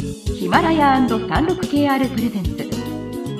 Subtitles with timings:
[0.00, 2.50] ヒマラヤ &36KR プレゼンツ。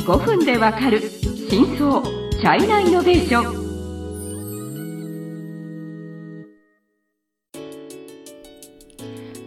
[0.05, 1.01] 5分でわかる
[1.49, 3.69] 真相チャイナイノベーション。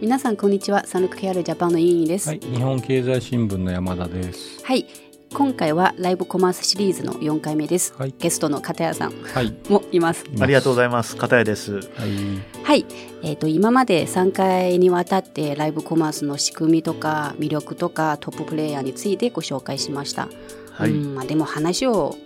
[0.00, 0.86] 皆さんこんにちは。
[0.86, 2.30] サンルク KR ジャパンの委員です。
[2.30, 4.64] はい、日本経済新聞の山田です。
[4.64, 4.86] はい
[5.34, 9.54] 今回はライブコマースシリーズの4回目です、はいゲストの片谷さんはい。
[9.68, 11.16] もいますありがとうございいます。
[11.16, 11.74] 片谷です。
[11.74, 11.82] はい。
[12.62, 12.86] はい、
[13.22, 20.28] えー、と今まで3回にわたってライブコマースの仕組みとか魅力とかトッププレイヤーについてご紹介しました、
[20.70, 20.90] はい。
[20.90, 22.16] うんまあ、でも話を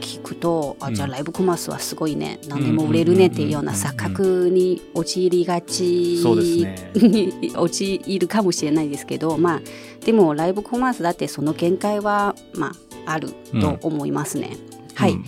[0.00, 1.12] 聞くとあじゃあうん。
[1.12, 5.82] ライブコマースはすごいね、何でも売れるねっていうような錯覚に陥りがち
[6.94, 9.60] に陥るかもしれないですけどまあ
[10.04, 12.68] でもライブコマースだってその限界はま
[13.06, 13.30] あある
[13.60, 14.56] と思いますね。
[14.94, 15.24] はい、うん。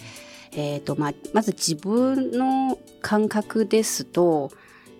[0.52, 4.50] えーとまあ、まず自分の感覚ですと,、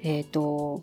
[0.03, 0.83] えーと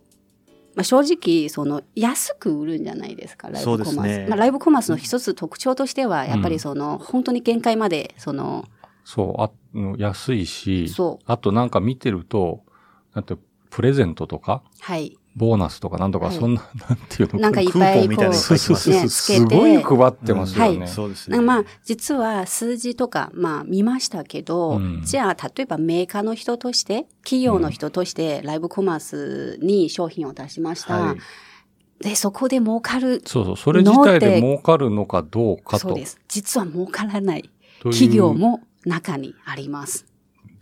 [0.76, 4.28] まあ、正直その安く売るんじゃないですかライブコマース、ね。
[4.30, 8.66] まあ、ライブコマースの一つ特徴としてはやっぱりその、本当に限界までその
[9.06, 11.24] そう、あうん安いし、そう。
[11.26, 12.64] あとなんか見てると、
[13.14, 13.38] だって
[13.70, 20.80] プレゼントとか、はいボーナスとかなんとか、はいそんな、 なんていうのなんかいっクぱいこーポンみたいなのう書いてますねすごい配ってますよね。
[20.80, 21.42] はいそうですね。
[21.42, 32.04] まあ実は数字とかまあ見ましたけど、うんじゃあ例えばメーカーの人として企業の人としてライブコマースに商品を出しました、はい。
[32.04, 35.90] でそこで儲かるそうそう、それ自体で儲かるのかどうかと。
[35.90, 37.50] そうです実は儲からない
[37.84, 40.06] 企業も中にあります。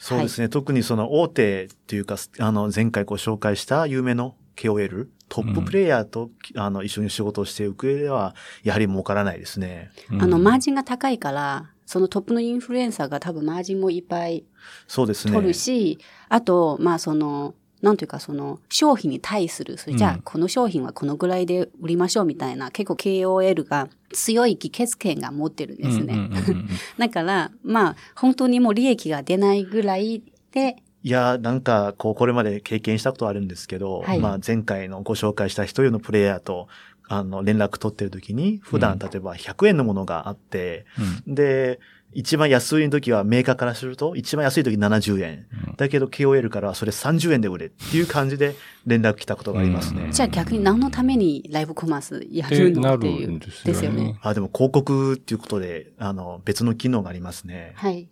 [0.03, 0.49] そうですね。
[0.49, 9.91] 特にその大手っていうか、あの、前回ご紹介した有名の KOL、トッププレイヤーと、あの、一緒に仕事をしていく上では、やはり儲からないですね。
[10.11, 14.45] うんあのマージンが高いからそのトップのインフルエンサーが多分マージンもいっぱい
[14.87, 15.33] そうですね。
[15.33, 26.13] 取るし、あとまあそのなんというかその商品に対する、それじゃうんあこの商品はこのぐらいで売りましょうみたいな結構 KOL が強い議決権が持ってるんですね。
[26.13, 36.67] うんうんうんうん だからまあ本当にもう利益が出ないぐらいでいや、なんか、こう、これまで経験したことあるんですけど、はいまあ、前回のご紹介した一人のプレイヤーと、
[37.09, 40.85] あの、連絡取ってる時に、普段、うん例えば100円のものがあって、
[41.27, 41.79] で、
[42.13, 45.45] 一番安い時はメーカーからすると、一番安い時70円。
[45.67, 48.53] うんだけど KOL からはそれ30円で売れっていう感じで
[48.85, 50.03] 連絡来たことがありますね。
[50.03, 53.31] うんじゃあ逆に何のためにライブコマースやってるのっていう。
[53.31, 53.73] んですよね。
[53.73, 57.73] ですよねあ、でも広告っていうことで、あの、別の機能がありますね。
[57.75, 58.07] はい。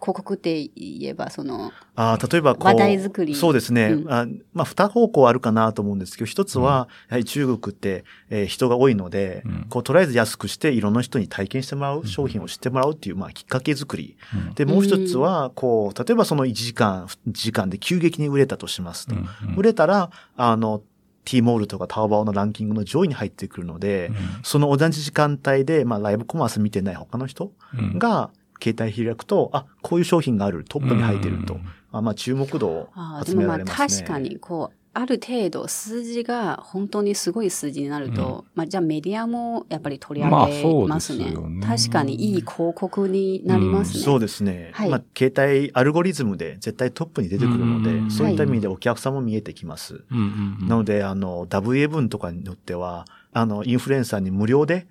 [0.00, 2.66] 広告って言えばそのあ例えばこう。
[2.66, 3.34] 話題作り。
[3.34, 3.88] そうですね。
[3.88, 4.12] うん。
[4.12, 9.66] あまあ、二方向あるかなと思うんですけど、一つは、やはり中国って、えー人が多いので、うん。
[9.68, 14.16] こう、とりあえず安くして、いろんな人に体験してもらう、商品を知ってもらうっていう、まあ、きっかけ作り。
[14.34, 14.54] うん。
[14.54, 19.14] で、もう一つは、こう、例えばその1時間、1時間で急激に売れたとしますと。
[19.14, 19.28] うん。
[19.50, 19.54] うん。
[19.56, 20.82] 売れたら、あの、
[21.24, 24.10] T モールとかタオバオのランキングの上位に入ってくるので、
[24.42, 27.98] その同じ時間帯で、まあ、ライブコマース見てない他の人うん。
[27.98, 28.30] が、
[28.62, 31.54] 携帯開くと、あ、こういう商品がある、トップに入ってると。
[31.54, 31.60] うん
[31.92, 34.06] あまあ、注目度を集あーでもまあめられますね。
[34.06, 44.02] 確かにこうある程度数字が本当にすごい数字になると、まあじゃあメディアもやっぱり取り上げますね,、まあそうですよね確かにいい広告になりますね。
[44.02, 44.70] そうですね。
[44.72, 50.04] はいまあ、携帯アルゴリズムで絶対トップに出てくるので、うんそういった意味でお客さんも見えてきます。
[50.10, 54.84] うんうんうんなので、あの、WA 分とかによっては、あの、インフルエンサーに無料でうん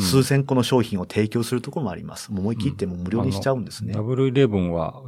[0.00, 2.32] 数千個の商品を提供するところもあります。
[2.32, 3.92] もう思い切ってもう無料にしちゃうんですね。
[3.92, 5.02] ダブルイレブンは、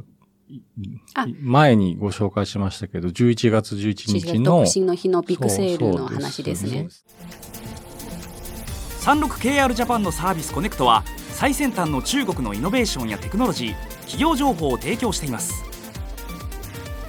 [1.41, 6.87] 前にご紹介しましたけど、11月11日独の、身の日のビッグセールの話ですね。
[9.01, 15.63] 36KR ジャパンのサービスコネクトは最先端の中国のイノベーションやテクノロジー企業情報を提供しています。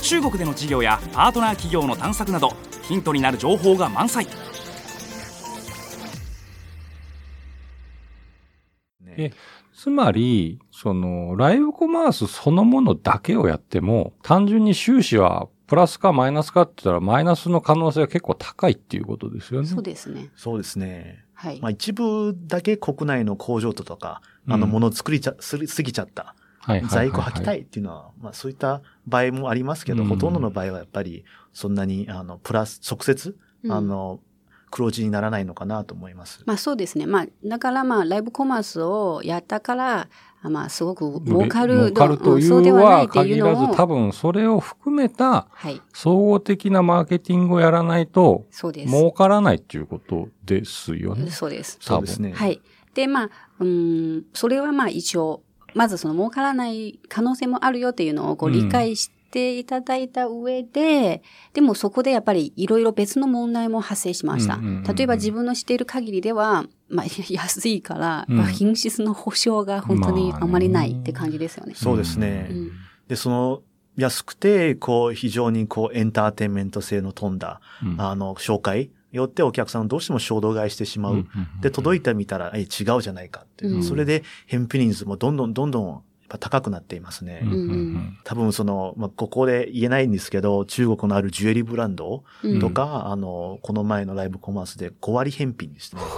[0.00, 4.26] 中国での事業やパートナー企業の探索などヒントになる情報が満載
[9.25, 9.32] え
[9.75, 19.69] つまり、その、ライブコマースそのものだけをやっても、単純に収支はプラスかマイナスかって言ったら、マイナスの可能性が結構高いっていうことですよね。
[19.69, 20.28] そうですね。
[20.36, 21.25] そうですね。
[21.34, 21.60] はい。
[21.60, 26.34] まあ、一部だけ国内の工場とか、あの、うんものを作りちゃ、すりすぎちゃった。
[26.60, 34.21] はいはいはいはい在庫履きたいっていうのは、まあそういった場合もありますけど、うんほとんどの場合はやっぱり、そんなに、あの、プラス、直接、うんあの、
[34.70, 36.42] 黒字にならないのかなと思います。
[36.46, 37.06] まあそうですね。
[37.06, 40.08] まあだからまあライブコマースをやったから、
[40.42, 43.76] あまあすごく儲かる儲かるというんそうではないうはっていう限らず。
[43.76, 45.80] 多分それを含めたはい。
[45.92, 48.92] 総合的なマーケティングをやらないと、そうです。
[48.92, 51.30] 儲からないっていうことですよね。
[51.30, 51.78] そうです。
[51.80, 52.32] そうですね。
[52.32, 52.60] はい。
[52.94, 53.30] で、まあ、
[53.60, 55.42] うん、それはまあ一応、
[55.74, 61.22] まずその儲からない可能性もあるよっていうのをこううん理解していただいた上で、
[61.53, 64.59] でもそこでやっぱりいろいろ別の問題も発生しました。
[64.92, 71.74] 例えば自分の知っている限りでは、まあ、 安いから、うんまあ品質の保証が本当にまあまりないって感じですよね。
[71.74, 72.48] そうですね。
[72.50, 72.71] うん
[73.10, 73.62] で、その、
[73.97, 81.27] 安くて、こう、非常にこう、エンターテインメント性の飛んだ、うんあの、紹介によってお客さんどうしても衝動買いしてしまう。
[81.60, 83.74] で、届いてみたら、え、違うじゃないかっていう。
[83.74, 86.03] うんそれで、返品率もどんどんどんどん、
[86.38, 87.41] 高くなっていますね。
[87.42, 96.03] うんうん多分その、まあ、ここで言えないんですけど、中国のあるジュエリーブランドうんとか、あの、この前のライブコマースで5割返品ですね。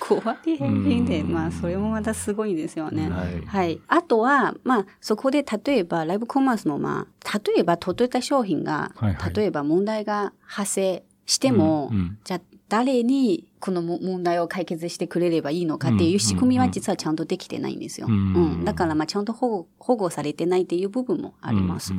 [0.00, 3.08] 小割返品で、うんまあ、それもまたすごいですよね。
[3.08, 3.40] はい。
[3.46, 3.80] はい。
[3.88, 12.40] あとは、まあ、そこで例えば、ライブコマースの、まあ、例えば届いた商品が、はいはい例えば問題が発生しても、うんうんじゃあ、
[12.74, 18.08] 誰にこのも問題を解決してくれればいいのかっていう仕組みは実はちゃんとできてないんですよ。
[18.08, 18.64] ううんん。
[18.64, 21.92] だから、まあ、ちゃんと保護、保護されてないっていう部分もあります。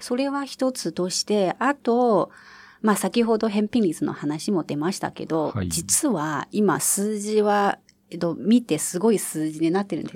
[0.00, 2.30] それは一つとして、あと、
[2.80, 7.78] まあ先ほど返品率の話も出ましたけど、はい実は今数字は、
[8.08, 10.10] えっと、見てすごい数字になってるんで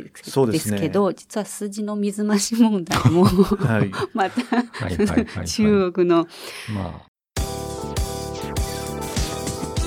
[0.58, 3.90] すけど、実は数字の水増し問題も、はい。
[4.14, 4.40] また、
[4.86, 6.26] はいはいはいはい 中国の、
[6.74, 7.02] ま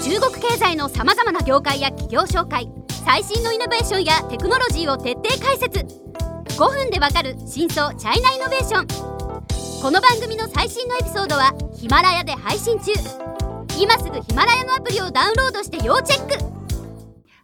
[0.04, 2.68] 中国経済のさまざまな業界や企業紹介
[3.06, 5.86] 最新のイノベーションやテクノロジーを徹底解説。
[6.58, 8.88] 5分でわかる真相チャイナイノベーション。
[9.80, 12.92] この番組の最新のエピソードはヒマラヤで配信中。
[13.80, 16.62] 今すぐヒマラヤのアプリをダウンロードして要チェック。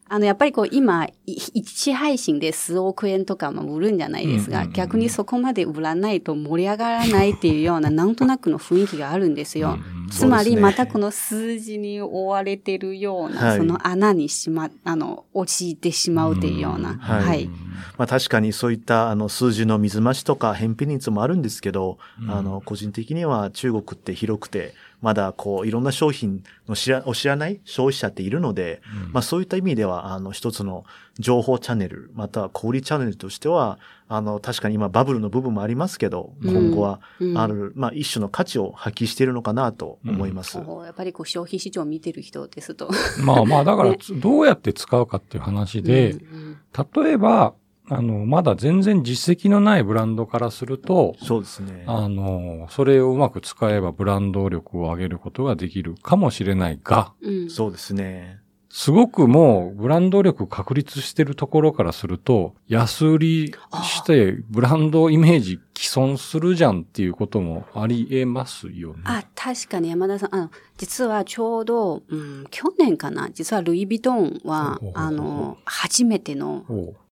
[0.10, 9.78] あの、やっぱりこう今、い一配信で数億円とかも売るんじゃないですが、逆にそこまで売らないと盛り上がらないっていうような、なんとなくの雰囲気があるんですよ。
[10.10, 13.58] つまり、またこの数字に追われてるような、はい。
[13.58, 17.26] その穴にしま、あの、落ちてしまうっていうような、うんはい。
[17.26, 17.50] はい。
[17.98, 22.32] まあ確かにそういったあの数字の水増しとか返品率もあるんですけど、うん。
[22.32, 29.14] あの個人的には中国って広くて、まだこういろんな商品の知ら、を知らない消費者っているので、うん。
[29.14, 30.86] まあそういった意味では、あの一つの
[31.20, 33.80] 情報チャンネル、または小売チャンネルとしては、
[34.10, 40.62] あの確かに今バブルの部分もありますけど、うん今後はうんある、まあ一種の価値を発揮しているのかなと思います。
[40.62, 42.90] こうやっぱりこう消費市場を見てる人ですと。
[43.24, 46.58] まあまあ、だから ね、どうやって使うかっていう話で、うん
[47.04, 47.56] 例えば、
[47.90, 51.86] あの、まだ全然実績のないブランドからすると、そうですね。
[51.88, 58.40] あの、それをうまく使えばブランド力を上げることができるかもしれないが、うんそうですね。
[58.78, 69.02] すごくもうブランド力確立してるところからすると、安売りしてブランドイメージ既存するじゃんっていうこともあり得ますよね。
[69.06, 76.64] あ、確かに山田さん、あの、実はちょうど、うん、去年かな、実はルイ・ヴィトンはあの、初めての、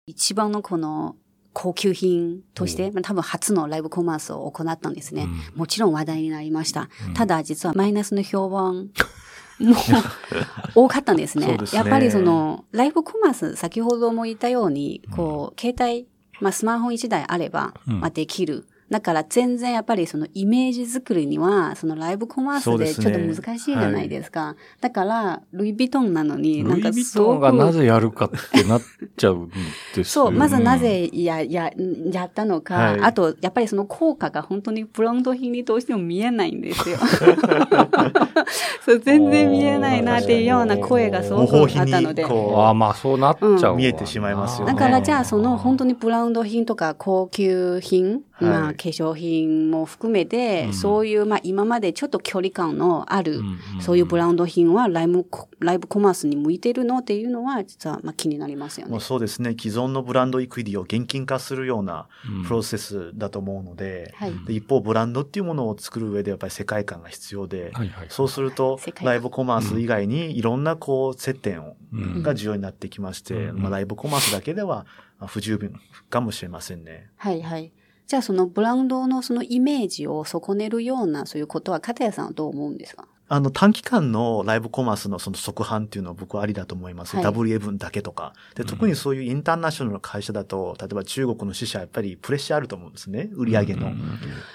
[0.08, 1.16] 一番のこの、
[1.54, 5.28] 高級品として、まあ多分初のライブコマースを行ったんですね。
[5.54, 6.90] もちろん話題になりました。
[7.08, 7.14] うん。
[7.14, 8.90] ただ、実はマイナスの評判
[9.66, 9.76] も
[10.76, 11.58] 多かったんですね。
[11.66, 16.08] すねやっぱりその、ライブコマース、先ほども言ったように、こう、携帯、
[16.40, 18.66] まあ、スマホ1台あれば、うんまあ、できる。
[18.92, 24.56] だから全然やっぱりそのイメージ作りには、そのライブコマースでちょっとね難しいじゃないですか。
[24.82, 28.82] だから、ルイ・ヴィトンなのに、なルイ・んかヴィすごくトンがなぜやるかってなっ
[29.16, 29.54] ちゃうんで
[29.96, 30.38] すよ そう、ね。
[30.38, 31.72] まずなぜや、や、
[32.12, 36.98] やったのか、はいあと、やっぱりその効果が本当にブランド品にどうしても見えないんですよ。
[38.86, 42.24] そう、全然見えないなっていうような声がすごくあったので。
[42.24, 59.00] ああ、こまあそうなっちゃううん見えてしまいますよねだからじゃあその本当にブランド品とか高級品、はいまあ化粧品も含めて、うんそういうまあ今までちょっと距離感のある、うんうんそういうブランド品はライブコライブコマースに向いてるのっていうのは実はまあ気になりますよね。
[59.00, 59.56] そうですね。
[59.60, 64.34] 既存のブランドイクイディを現金化するようなうんプロセスだと思うので、はい。
[64.46, 68.08] で一方ブランドっていうものを作る上でやっぱり世界観が必要で、はいはい。
[68.10, 74.86] そうするとライブコマース以外にいろんなこう接点を、うんが重要になってきまして、うんまあ、ライブコマースだけでは
[75.20, 75.80] まあ不十分
[76.10, 77.10] かもしれませんね。
[77.18, 77.72] はいはい。
[78.12, 83.08] じゃあそのブランドのそのイメージを損ねるようなそういうことは片谷さんはどう思うんですか？
[83.34, 87.16] あの短期間のライブコマースのその即販っていうのは僕はありだと思います。
[87.16, 88.34] はい WA だけとか。
[88.56, 93.30] で、特にそういうインターナショナルの会社だと、例えば中国の支社はやっぱりプレッシャーあると思うんですね。
[93.36, 93.94] 売り上げの。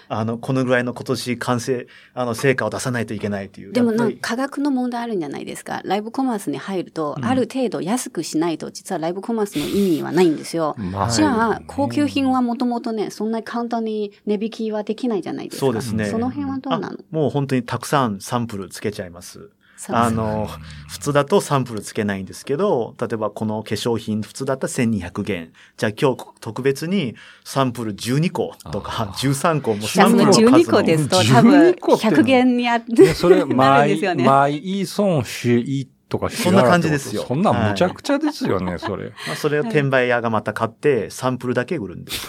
[0.08, 3.72] あの、このぐらいの今年完成、あの、成果を出さないといけないという。
[3.72, 5.80] でもなんか価格の問題あるんじゃないですか？
[5.86, 10.74] ライブコマースに入ると、うんある程度安くしないと、実はライブコマースの意味はないんですよ。
[10.76, 15.66] まじゃあ、高級品はもともとね、そんなに簡単に値引きはできないじゃないですか。
[15.66, 16.04] そうですね。
[16.06, 16.98] その辺はどうなの？
[16.98, 19.50] あもう本当にたくさんサンプルつけちゃいます。
[19.88, 20.48] あの、
[20.88, 25.52] 普通だとサンプルつけないんですけど、例えばこの化粧品、普通だったら1200元。
[25.76, 34.24] じゃあ今日特別にサンプル12個とか13個もサンプルの数の12個ですと多分12個って100元にあってで、それ、 なるん毎ですよ、ね。
[34.24, 39.12] 毎一損しいとかそんな感じですよそんなんむちゃくちゃですよね、それ。
[39.28, 42.28] まあ、それを転売屋がまた買って、サンプルだけ売るんです。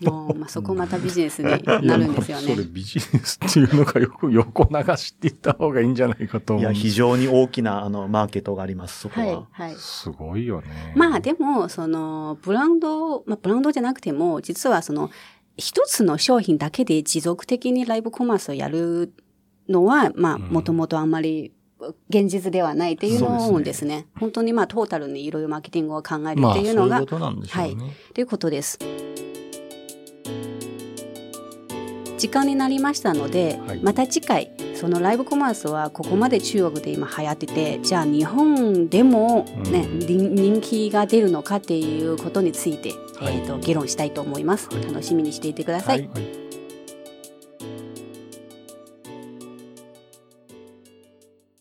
[0.00, 1.48] もうまあ、そこまたビジネスに
[1.86, 2.64] なるんですよそれね。
[2.70, 6.62] ビジネスっていうのがよく横流しって言った方がいいんじゃないかと思う。
[6.62, 9.26] いや、非常に大きな、あの、マーケットがあります、そこは。
[9.26, 9.74] はい、はい。
[9.76, 10.94] すごいよね。
[10.96, 15.10] まあでも、その、ブランド、まあブランドじゃなくても、実はその、
[15.56, 19.14] 一つの商品だけで持続的にライブコマースをやる
[19.68, 21.52] のは、まあ、うんもともとあんまり
[22.08, 24.06] 現実ではないっていうのをそうでですね。
[24.18, 27.96] 本当にまあ、トータルにいろいろマーケティングを考えるまあ、っていうのが、そういうことなんでしょうね。
[28.14, 28.78] ということです。
[32.18, 33.80] 時間になりましたので、はい。
[33.82, 39.98] また次回そのライブコマースはここまで中国で今流行っててじゃあ日本でも、ねうん。
[40.00, 43.36] 人人気が出るのかっていうことについて、はい。
[43.38, 44.84] えー、と議論したいと思います、はい。
[44.84, 46.08] 楽しみにしていてください